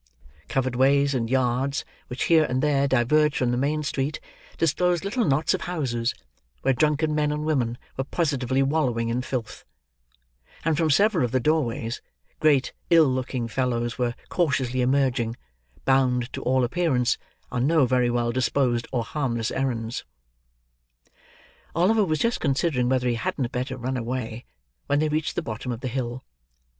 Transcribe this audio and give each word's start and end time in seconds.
Covered 0.49 0.75
ways 0.75 1.13
and 1.13 1.29
yards, 1.29 1.85
which 2.07 2.23
here 2.23 2.43
and 2.45 2.63
there 2.63 2.87
diverged 2.87 3.35
from 3.35 3.51
the 3.51 3.55
main 3.57 3.83
street, 3.83 4.19
disclosed 4.57 5.05
little 5.05 5.25
knots 5.25 5.53
of 5.53 5.61
houses, 5.61 6.15
where 6.63 6.73
drunken 6.73 7.13
men 7.13 7.31
and 7.31 7.45
women 7.45 7.77
were 7.97 8.03
positively 8.03 8.63
wallowing 8.63 9.09
in 9.09 9.21
filth; 9.21 9.63
and 10.65 10.75
from 10.75 10.89
several 10.89 11.23
of 11.23 11.31
the 11.31 11.39
door 11.39 11.63
ways, 11.65 12.01
great 12.39 12.73
ill 12.89 13.05
looking 13.05 13.47
fellows 13.47 13.99
were 13.99 14.15
cautiously 14.27 14.81
emerging, 14.81 15.37
bound, 15.85 16.33
to 16.33 16.41
all 16.41 16.63
appearance, 16.63 17.19
on 17.51 17.67
no 17.67 17.85
very 17.85 18.09
well 18.09 18.31
disposed 18.31 18.87
or 18.91 19.03
harmless 19.03 19.51
errands. 19.51 20.03
Oliver 21.75 22.03
was 22.05 22.17
just 22.17 22.39
considering 22.39 22.89
whether 22.89 23.07
he 23.07 23.13
hadn't 23.21 23.51
better 23.51 23.77
run 23.77 23.97
away, 23.97 24.45
when 24.87 24.97
they 24.97 25.09
reached 25.09 25.35
the 25.35 25.43
bottom 25.43 25.71
of 25.71 25.81
the 25.81 25.87
hill. 25.87 26.23